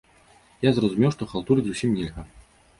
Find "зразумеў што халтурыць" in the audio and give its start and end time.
0.77-1.69